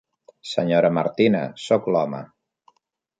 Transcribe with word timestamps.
Senyora 0.51 0.89
Martina, 0.97 1.41
soc 1.65 1.91
l'home. 1.97 2.23